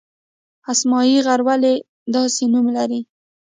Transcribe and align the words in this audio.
اسمايي 0.71 1.17
غر 1.25 1.39
ولې 1.47 1.73
داسې 2.13 2.43
نوم 2.53 2.65
لري؟ 2.77 2.99